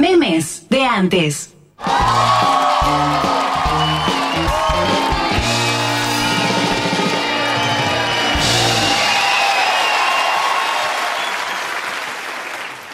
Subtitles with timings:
[0.00, 1.50] Memes de antes.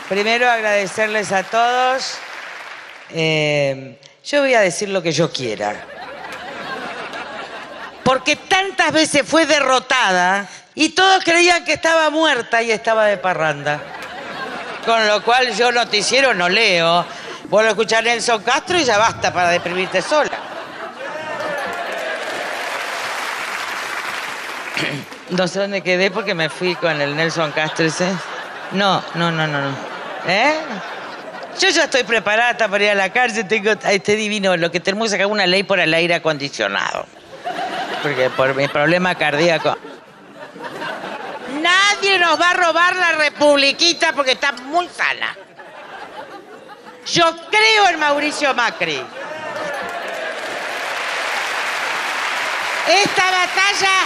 [0.09, 2.19] Primero agradecerles a todos.
[3.11, 5.87] Eh, yo voy a decir lo que yo quiera.
[8.03, 13.96] Porque tantas veces fue derrotada y todos creían que estaba muerta y estaba de parranda.
[14.87, 17.05] Con lo cual yo noticiero no leo.
[17.49, 20.31] Vuelvo a escuchar a Nelson Castro y ya basta para deprimirte sola.
[25.31, 28.07] No sé dónde quedé porque me fui con el Nelson Castro ese.
[28.73, 29.77] No, no, no, no, no.
[30.29, 30.55] ¿Eh?
[31.59, 35.07] Yo ya estoy preparada para ir a la cárcel, tengo este divino, lo que tenemos
[35.07, 37.07] es sacar una ley por el aire acondicionado.
[38.03, 39.77] Porque por mi problema cardíaco.
[41.97, 45.35] Nadie nos va a robar la republiquita porque está muy sana.
[47.07, 49.03] Yo creo en Mauricio Macri.
[52.87, 53.97] Esta batalla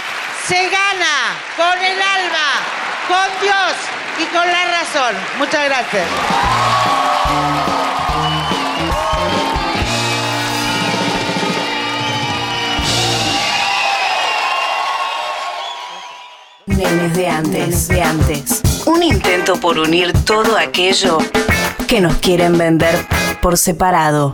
[0.47, 2.61] se gana con el alma,
[3.07, 3.73] con Dios
[4.19, 5.15] y con la razón.
[5.37, 6.07] Muchas gracias.
[16.65, 17.87] Memes de antes.
[17.87, 18.61] de antes.
[18.85, 21.17] Un intento por unir todo aquello
[21.87, 22.95] que nos quieren vender
[23.41, 24.29] por separado.